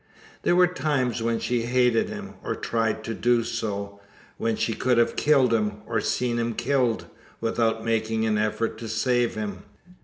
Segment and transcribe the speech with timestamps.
[0.41, 3.99] There were times when she hated him, or tried to do so
[4.37, 7.05] when she could have killed him, or seen him killed,
[7.39, 9.61] without making an effort to save him!